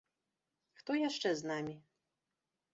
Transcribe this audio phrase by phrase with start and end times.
[0.79, 1.79] Хто яшчэ з намі?